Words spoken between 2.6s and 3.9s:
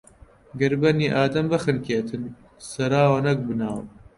سەراوە نەک بناو